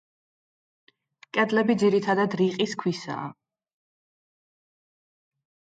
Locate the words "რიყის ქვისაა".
2.41-3.31